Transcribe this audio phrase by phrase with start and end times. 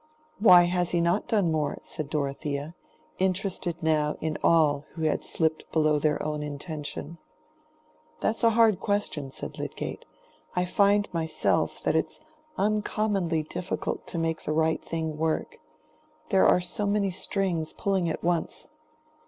[0.39, 2.73] "Why has he not done more?" said Dorothea,
[3.19, 7.19] interested now in all who had slipped below their own intention.
[8.19, 10.05] "That's a hard question," said Lydgate.
[10.55, 12.19] "I find myself that it's
[12.57, 15.59] uncommonly difficult to make the right thing work:
[16.29, 18.69] there are so many strings pulling at once.